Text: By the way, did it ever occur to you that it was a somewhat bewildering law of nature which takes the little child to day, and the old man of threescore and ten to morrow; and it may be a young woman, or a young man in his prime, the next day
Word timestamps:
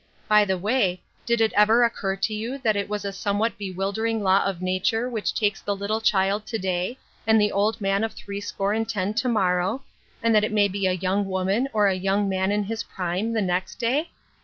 By 0.27 0.45
the 0.45 0.57
way, 0.57 1.03
did 1.27 1.41
it 1.41 1.53
ever 1.53 1.83
occur 1.83 2.15
to 2.15 2.33
you 2.33 2.57
that 2.63 2.75
it 2.75 2.89
was 2.89 3.05
a 3.05 3.13
somewhat 3.13 3.55
bewildering 3.59 4.23
law 4.23 4.43
of 4.43 4.59
nature 4.59 5.07
which 5.07 5.31
takes 5.31 5.61
the 5.61 5.75
little 5.75 6.01
child 6.01 6.47
to 6.47 6.57
day, 6.57 6.97
and 7.27 7.39
the 7.39 7.51
old 7.51 7.79
man 7.79 8.03
of 8.03 8.13
threescore 8.13 8.73
and 8.73 8.89
ten 8.89 9.13
to 9.13 9.29
morrow; 9.29 9.83
and 10.23 10.35
it 10.35 10.51
may 10.51 10.67
be 10.67 10.87
a 10.87 10.93
young 10.93 11.25
woman, 11.27 11.67
or 11.71 11.85
a 11.85 11.93
young 11.93 12.27
man 12.27 12.51
in 12.51 12.63
his 12.63 12.81
prime, 12.81 13.33
the 13.33 13.43
next 13.43 13.75
day 13.75 14.09